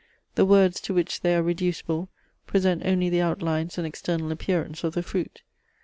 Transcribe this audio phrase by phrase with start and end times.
[0.33, 2.09] The words to which they are reducible,
[2.47, 5.43] present only the outlines and external appearance of the fruit.